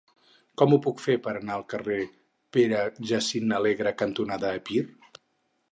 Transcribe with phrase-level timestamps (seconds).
[0.61, 1.99] Com ho puc fer per anar al carrer
[2.57, 2.81] Pare
[3.13, 4.85] Jacint Alegre cantonada Epir?